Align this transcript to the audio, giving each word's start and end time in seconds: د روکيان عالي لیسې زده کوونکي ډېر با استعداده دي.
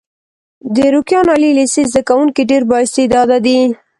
د 0.75 0.77
روکيان 0.93 1.27
عالي 1.31 1.51
لیسې 1.57 1.81
زده 1.89 2.01
کوونکي 2.09 2.41
ډېر 2.51 2.61
با 2.69 2.77
استعداده 2.85 3.37
دي. 3.45 3.59